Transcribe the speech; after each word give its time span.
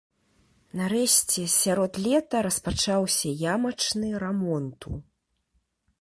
Нарэшце 0.79 1.43
сярод 1.63 1.93
лета 2.07 2.37
распачаўся 2.47 3.35
ямачны 3.53 4.09
рамонту. 4.25 4.91